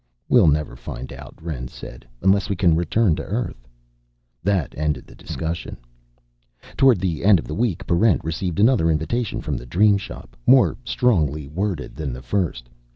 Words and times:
"We'll 0.27 0.47
never 0.47 0.75
find 0.75 1.13
out," 1.13 1.35
Rend 1.39 1.69
said, 1.69 2.07
"unless 2.23 2.49
we 2.49 2.55
can 2.55 2.75
return 2.75 3.15
to 3.17 3.23
Earth." 3.23 3.67
That 4.43 4.73
ended 4.75 5.05
the 5.05 5.13
discussion. 5.13 5.77
Toward 6.75 6.99
the 6.99 7.23
end 7.23 7.37
of 7.37 7.45
the 7.45 7.53
week, 7.53 7.85
Barrent 7.85 8.23
received 8.23 8.59
another 8.59 8.89
invitation 8.89 9.41
from 9.41 9.57
the 9.57 9.67
Dream 9.67 9.99
Shop, 9.99 10.35
more 10.47 10.75
strongly 10.83 11.47
worded 11.47 11.95
than 11.95 12.13
the 12.13 12.23
first. 12.23 12.67